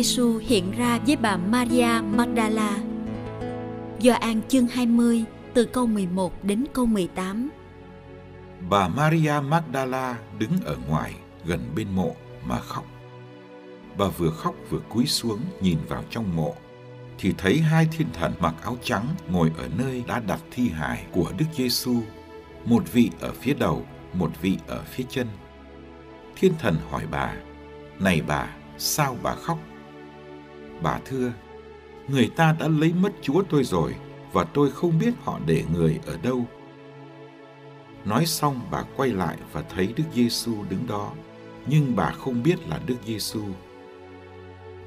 [0.00, 2.78] Giêsu hiện ra với bà Maria Magdala.
[4.00, 7.50] Gioan chương 20 từ câu 11 đến câu 18.
[8.70, 12.84] Bà Maria Magdala đứng ở ngoài gần bên mộ mà khóc.
[13.98, 16.54] Bà vừa khóc vừa cúi xuống nhìn vào trong mộ
[17.18, 21.06] thì thấy hai thiên thần mặc áo trắng ngồi ở nơi đã đặt thi hài
[21.12, 22.02] của Đức Giêsu,
[22.64, 25.26] một vị ở phía đầu, một vị ở phía chân.
[26.36, 27.34] Thiên thần hỏi bà:
[27.98, 28.46] "Này bà,
[28.78, 29.58] sao bà khóc?"
[30.82, 31.32] Bà thưa:
[32.08, 33.94] "Người ta đã lấy mất Chúa tôi rồi
[34.32, 36.46] và tôi không biết họ để người ở đâu."
[38.04, 41.12] Nói xong bà quay lại và thấy Đức Giêsu đứng đó,
[41.66, 43.42] nhưng bà không biết là Đức Giêsu.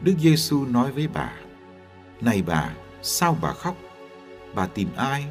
[0.02, 1.34] Đức Giêsu nói với bà:
[2.22, 3.76] "Này bà, sao bà khóc?
[4.56, 5.26] Bà tìm ai?"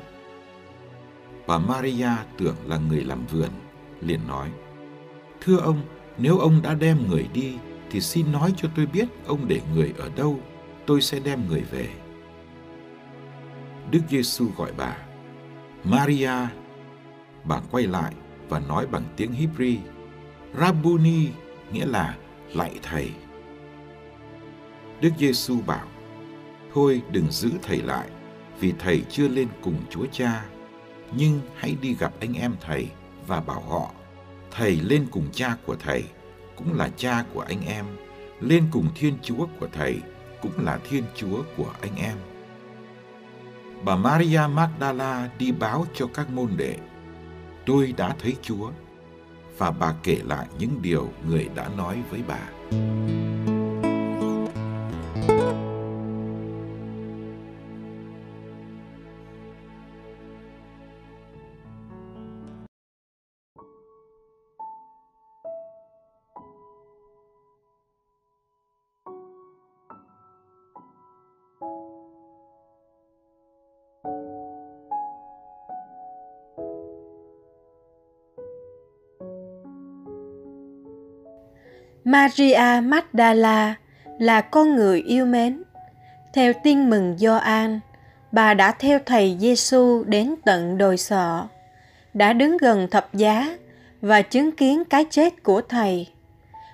[1.47, 3.51] Bà Maria tưởng là người làm vườn,
[4.01, 4.49] liền nói:
[5.41, 5.83] "Thưa ông,
[6.19, 7.55] nếu ông đã đem người đi
[7.91, 10.39] thì xin nói cho tôi biết ông để người ở đâu,
[10.93, 11.89] tôi sẽ đem người về."
[13.91, 14.97] Đức Giêsu gọi bà:
[15.85, 16.31] "Maria."
[17.45, 18.15] Bà quay lại
[18.49, 19.77] và nói bằng tiếng Hebrew:
[20.59, 21.29] Rabuni
[21.73, 22.17] nghĩa là
[22.55, 23.11] lạy thầy.
[25.01, 25.87] Đức Giêsu bảo:
[26.75, 28.09] Thôi đừng giữ thầy lại,
[28.61, 30.45] vì thầy chưa lên cùng Chúa Cha.
[31.17, 32.89] Nhưng hãy đi gặp anh em thầy
[33.27, 33.91] và bảo họ,
[34.51, 36.05] thầy lên cùng cha của thầy,
[36.57, 37.87] cũng là cha của anh em,
[38.41, 40.01] lên cùng Thiên Chúa của thầy,
[40.43, 42.17] cũng là Thiên Chúa của anh em.
[43.85, 46.77] Bà Maria Magdala đi báo cho các môn đệ,
[47.67, 48.71] tôi đã thấy Chúa,
[49.59, 52.41] và bà kể lại những điều người đã nói với bà.
[82.05, 83.75] Maria Magdala
[84.19, 85.63] là con người yêu mến.
[86.35, 87.81] Theo tin mừng Gioan,
[88.33, 91.49] bà đã theo thầy Giêsu đến tận đồi sọ,
[92.15, 93.57] đã đứng gần thập giá
[94.01, 96.09] và chứng kiến cái chết của thầy.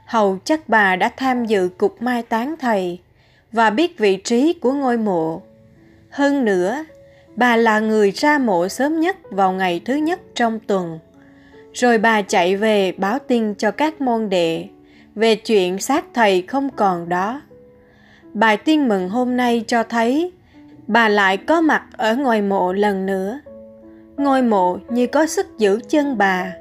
[0.07, 2.99] Hầu chắc bà đã tham dự cục mai táng thầy
[3.53, 5.43] và biết vị trí của ngôi mộ.
[6.11, 6.85] Hơn nữa,
[7.37, 10.99] bà là người ra mộ sớm nhất vào ngày thứ nhất trong tuần.
[11.73, 14.69] Rồi bà chạy về báo tin cho các môn đệ
[15.19, 17.41] về chuyện xác thầy không còn đó.
[18.35, 20.33] Bài tin mừng hôm nay cho thấy
[20.87, 23.41] bà lại có mặt ở ngoài mộ lần nữa.
[24.17, 26.53] Ngôi mộ như có sức giữ chân bà.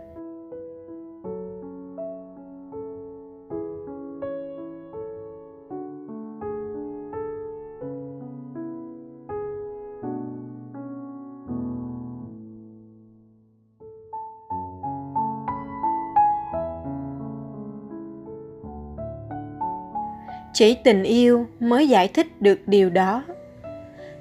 [20.57, 23.23] Chỉ tình yêu mới giải thích được điều đó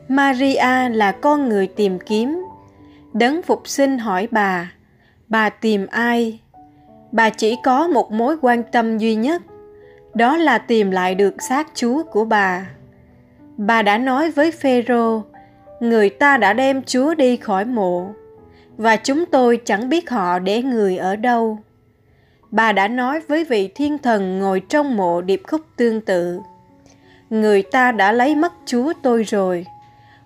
[0.08, 2.44] Maria là con người tìm kiếm.
[3.12, 4.72] Đấng phục sinh hỏi bà,
[5.28, 6.40] bà tìm ai?
[7.12, 9.42] Bà chỉ có một mối quan tâm duy nhất,
[10.14, 12.66] đó là tìm lại được xác Chúa của bà.
[13.56, 15.22] Bà đã nói với Phêrô,
[15.80, 18.08] người ta đã đem Chúa đi khỏi mộ
[18.76, 21.58] và chúng tôi chẳng biết họ để người ở đâu.
[22.56, 26.40] Bà đã nói với vị thiên thần ngồi trong mộ điệp khúc tương tự.
[27.30, 29.66] Người ta đã lấy mất Chúa tôi rồi,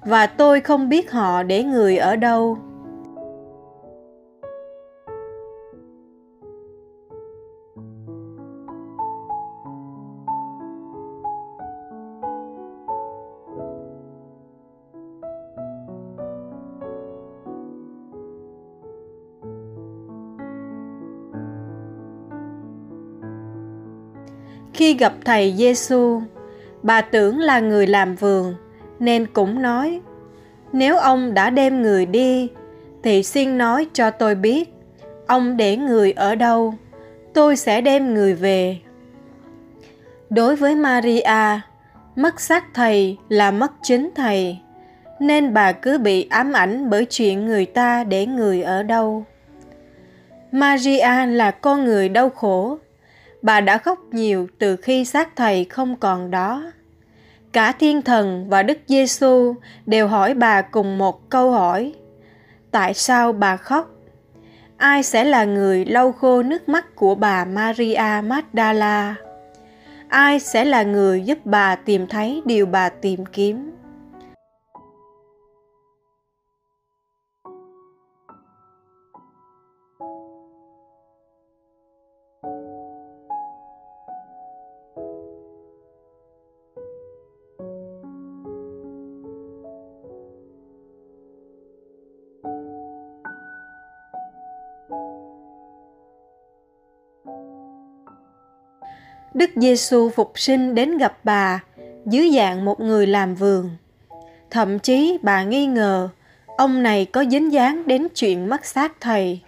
[0.04, 2.58] và tôi không biết họ để người ở đâu.
[24.80, 26.22] Khi gặp thầy Giêsu,
[26.82, 28.54] bà tưởng là người làm vườn
[28.98, 30.00] nên cũng nói:
[30.72, 32.48] Nếu ông đã đem người đi
[33.02, 34.74] thì xin nói cho tôi biết
[35.26, 36.74] ông để người ở đâu,
[37.34, 38.78] tôi sẽ đem người về.
[40.30, 41.60] Đối với Maria,
[42.16, 44.58] mất xác thầy là mất chính thầy,
[45.20, 49.24] nên bà cứ bị ám ảnh bởi chuyện người ta để người ở đâu.
[50.52, 52.78] Maria là con người đau khổ
[53.42, 56.72] bà đã khóc nhiều từ khi xác thầy không còn đó.
[57.52, 59.54] Cả thiên thần và Đức Giêsu
[59.86, 61.94] đều hỏi bà cùng một câu hỏi.
[62.70, 63.90] Tại sao bà khóc?
[64.76, 69.14] Ai sẽ là người lau khô nước mắt của bà Maria Magdala?
[70.08, 73.70] Ai sẽ là người giúp bà tìm thấy điều bà tìm kiếm?
[99.34, 101.60] Đức Giêsu phục sinh đến gặp bà
[102.06, 103.70] dưới dạng một người làm vườn.
[104.50, 106.08] Thậm chí bà nghi ngờ
[106.56, 109.40] ông này có dính dáng đến chuyện mất xác thầy.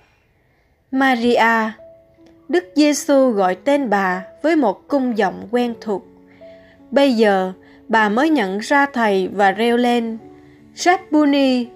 [0.90, 1.70] Maria,
[2.49, 6.06] Đức Giêsu gọi tên bà với một cung giọng quen thuộc.
[6.90, 7.52] Bây giờ
[7.88, 10.19] bà mới nhận ra thầy và reo lên,
[10.75, 11.67] Rabboni.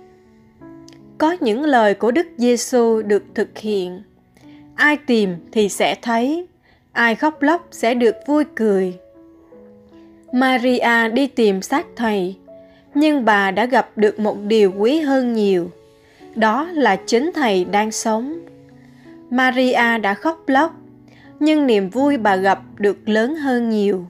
[1.19, 4.03] Có những lời của Đức Giêsu được thực hiện.
[4.75, 6.47] Ai tìm thì sẽ thấy,
[6.97, 8.99] ai khóc lóc sẽ được vui cười.
[10.33, 12.37] Maria đi tìm xác thầy,
[12.95, 15.71] nhưng bà đã gặp được một điều quý hơn nhiều,
[16.35, 18.39] đó là chính thầy đang sống.
[19.31, 20.75] Maria đã khóc lóc,
[21.41, 24.07] nhưng niềm vui bà gặp được lớn hơn nhiều.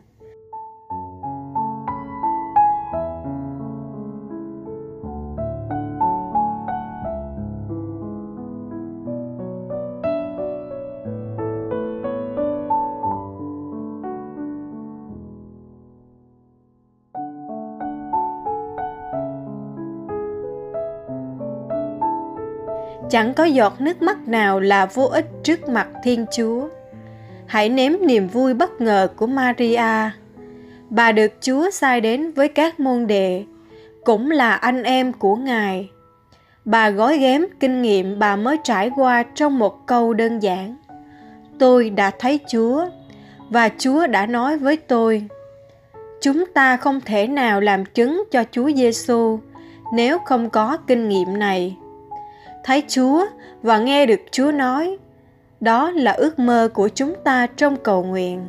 [23.11, 26.69] Chẳng có giọt nước mắt nào là vô ích trước mặt Thiên Chúa.
[27.47, 30.11] Hãy nếm niềm vui bất ngờ của Maria.
[30.91, 33.45] Bà được Chúa sai đến với các môn đệ,
[34.05, 35.91] cũng là anh em của Ngài.
[36.65, 40.77] Bà gói ghém kinh nghiệm bà mới trải qua trong một câu đơn giản.
[41.59, 42.87] Tôi đã thấy Chúa
[43.51, 45.25] và Chúa đã nói với tôi.
[46.21, 49.39] Chúng ta không thể nào làm chứng cho Chúa Giêsu
[49.95, 51.77] nếu không có kinh nghiệm này
[52.67, 53.27] thấy Chúa
[53.63, 54.97] và nghe được Chúa nói.
[55.61, 58.47] Đó là ước mơ của chúng ta trong cầu nguyện.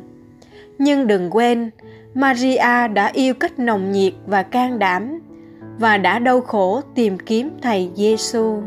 [0.78, 1.70] Nhưng đừng quên,
[2.14, 5.20] Maria đã yêu cách nồng nhiệt và can đảm
[5.78, 8.62] và đã đau khổ tìm kiếm thầy Giêsu.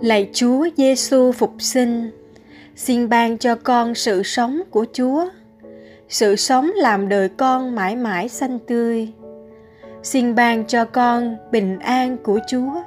[0.00, 2.10] Lạy Chúa Giêsu phục sinh,
[2.76, 5.28] xin ban cho con sự sống của Chúa.
[6.08, 9.08] Sự sống làm đời con mãi mãi xanh tươi.
[10.02, 12.82] Xin ban cho con bình an của Chúa.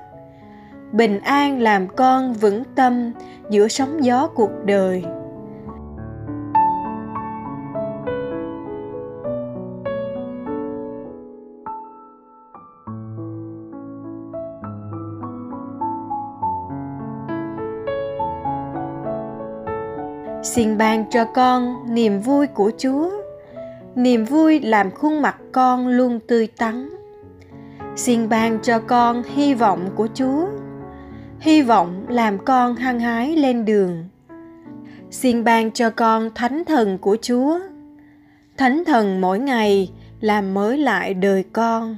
[0.92, 3.12] Bình an làm con vững tâm
[3.50, 5.04] giữa sóng gió cuộc đời.
[20.44, 23.12] Xin ban cho con niềm vui của chúa.
[23.96, 26.90] Niềm vui làm khuôn mặt con luôn tươi tắn.
[27.96, 30.48] Xin ban cho con hy vọng của chúa.
[31.40, 34.06] Hy vọng làm con hăng hái lên đường.
[35.12, 37.60] Xin ban cho con thánh thần của chúa.
[38.58, 41.98] Thánh thần mỗi ngày làm mới lại đời con.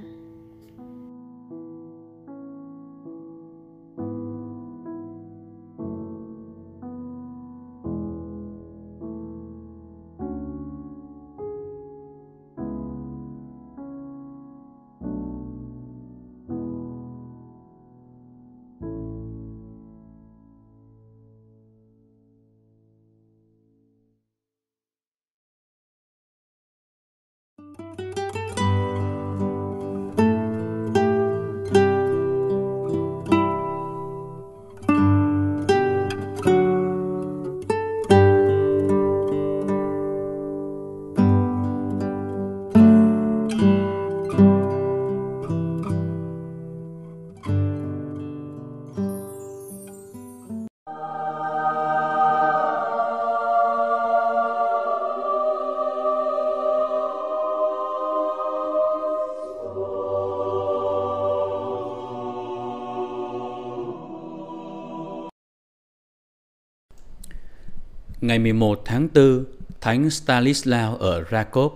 [68.24, 69.46] Ngày 11 tháng 4,
[69.82, 71.72] Thánh Stanislaw ở Rakov,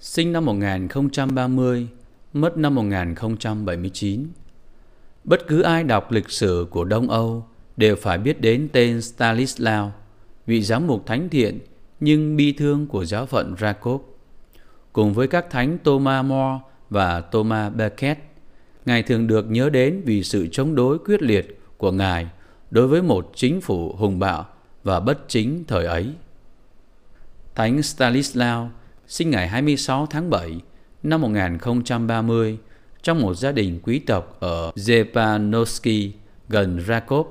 [0.00, 1.88] sinh năm 1030,
[2.32, 4.26] mất năm 1079.
[5.24, 9.88] Bất cứ ai đọc lịch sử của Đông Âu đều phải biết đến tên Stanislaw,
[10.46, 11.58] vị giám mục thánh thiện
[12.00, 14.00] nhưng bi thương của giáo phận Rakov.
[14.92, 16.58] Cùng với các thánh Thomas More
[16.90, 18.18] và Thomas Becket,
[18.86, 22.26] Ngài thường được nhớ đến vì sự chống đối quyết liệt của Ngài
[22.70, 24.46] đối với một chính phủ hùng bạo
[24.86, 26.12] và bất chính thời ấy.
[27.54, 28.68] Thánh Stanislaw
[29.06, 30.60] sinh ngày 26 tháng 7
[31.02, 32.58] năm 1030
[33.02, 36.10] trong một gia đình quý tộc ở Zepanowski
[36.48, 37.26] gần Rakov.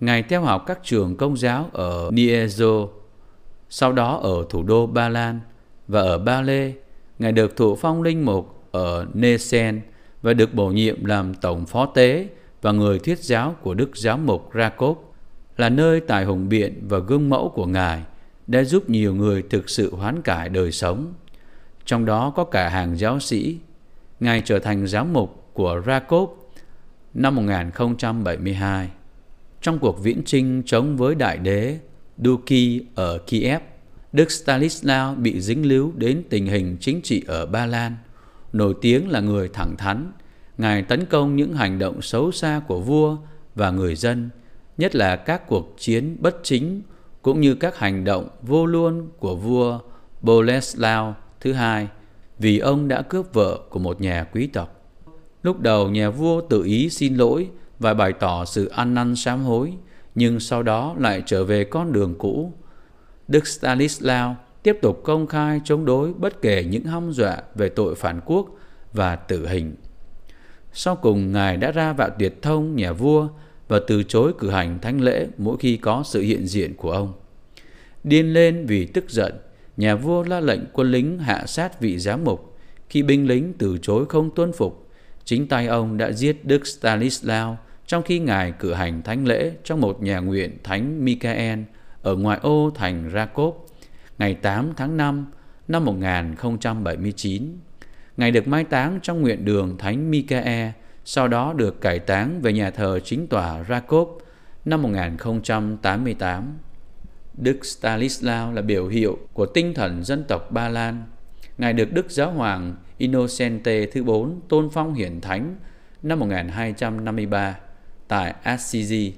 [0.00, 2.88] Ngài theo học các trường công giáo ở Niezo,
[3.70, 5.40] sau đó ở thủ đô Ba Lan
[5.88, 6.72] và ở Ba Lê,
[7.18, 9.80] Ngài được thụ phong linh mục ở Nesen
[10.22, 12.28] và được bổ nhiệm làm tổng phó tế
[12.62, 14.98] và người thuyết giáo của Đức Giáo mục Rakov
[15.60, 18.02] là nơi tài hùng biện và gương mẫu của Ngài
[18.46, 21.14] đã giúp nhiều người thực sự hoán cải đời sống.
[21.84, 23.58] Trong đó có cả hàng giáo sĩ.
[24.20, 26.30] Ngài trở thành giám mục của Rakov
[27.14, 28.88] năm 1072.
[29.62, 31.78] Trong cuộc viễn trinh chống với đại đế
[32.18, 33.62] Duki ở Kiev,
[34.12, 37.96] Đức Stanislaw bị dính líu đến tình hình chính trị ở Ba Lan.
[38.52, 40.12] Nổi tiếng là người thẳng thắn,
[40.58, 43.16] Ngài tấn công những hành động xấu xa của vua
[43.54, 44.30] và người dân
[44.80, 46.82] nhất là các cuộc chiến bất chính
[47.22, 49.78] cũng như các hành động vô luôn của vua
[50.22, 51.88] Boleslao thứ hai
[52.38, 54.76] vì ông đã cướp vợ của một nhà quý tộc.
[55.42, 59.42] Lúc đầu nhà vua tự ý xin lỗi và bày tỏ sự ăn năn sám
[59.42, 59.72] hối,
[60.14, 62.52] nhưng sau đó lại trở về con đường cũ.
[63.28, 67.94] Đức Stanislaw tiếp tục công khai chống đối bất kể những hăm dọa về tội
[67.94, 68.46] phản quốc
[68.92, 69.74] và tử hình.
[70.72, 73.28] Sau cùng, Ngài đã ra vạn tuyệt thông nhà vua
[73.70, 77.12] và từ chối cử hành thánh lễ mỗi khi có sự hiện diện của ông.
[78.04, 79.32] Điên lên vì tức giận,
[79.76, 82.56] nhà vua ra lệnh quân lính hạ sát vị giám mục.
[82.88, 84.90] Khi binh lính từ chối không tuân phục,
[85.24, 87.54] chính tay ông đã giết Đức Stanislaw
[87.86, 91.58] trong khi ngài cử hành thánh lễ trong một nhà nguyện Thánh Michael
[92.02, 93.54] ở ngoại ô thành Rakov
[94.18, 95.26] ngày 8 tháng 5
[95.68, 97.58] năm 1079.
[98.16, 100.70] Ngài được mai táng trong nguyện đường Thánh Michael
[101.04, 104.08] sau đó được cải táng về nhà thờ chính tòa Rakov
[104.64, 106.58] năm 1088.
[107.34, 111.04] Đức Stanislaw là biểu hiệu của tinh thần dân tộc Ba Lan.
[111.58, 115.56] Ngài được Đức Giáo hoàng Innocente thứ bốn tôn phong hiển thánh
[116.02, 117.58] năm 1253
[118.08, 119.14] tại Assisi,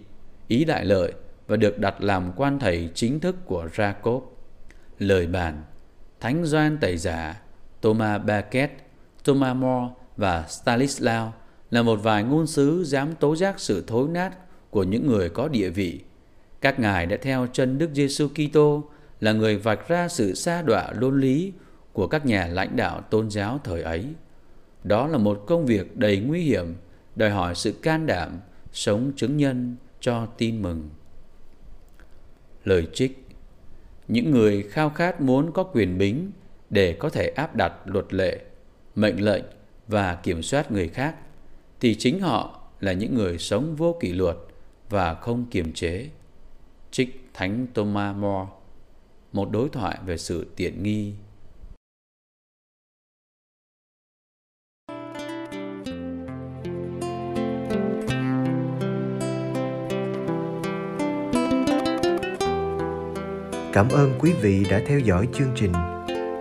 [0.48, 1.12] Ý Đại Lợi
[1.46, 4.22] và được đặt làm quan thầy chính thức của Rakov.
[4.98, 5.62] Lời bàn
[6.20, 7.40] Thánh Doan Tẩy Giả,
[7.82, 8.70] Thomas Becket,
[9.24, 11.30] Thomas More và Stanislaw
[11.72, 14.30] là một vài ngôn sứ dám tố giác sự thối nát
[14.70, 16.00] của những người có địa vị.
[16.60, 18.84] Các ngài đã theo chân Đức Giêsu Kitô
[19.20, 21.52] là người vạch ra sự xa đọa luân lý
[21.92, 24.04] của các nhà lãnh đạo tôn giáo thời ấy.
[24.84, 26.74] Đó là một công việc đầy nguy hiểm,
[27.16, 28.40] đòi hỏi sự can đảm,
[28.72, 30.90] sống chứng nhân cho tin mừng.
[32.64, 33.26] Lời trích
[34.08, 36.30] Những người khao khát muốn có quyền bính
[36.70, 38.40] để có thể áp đặt luật lệ,
[38.94, 39.44] mệnh lệnh
[39.88, 41.14] và kiểm soát người khác
[41.82, 44.36] thì chính họ là những người sống vô kỷ luật
[44.90, 46.08] và không kiềm chế.
[46.90, 48.50] Trích Thánh Thomas More,
[49.32, 51.12] Một đối thoại về sự tiện nghi
[63.72, 65.72] Cảm ơn quý vị đã theo dõi chương trình.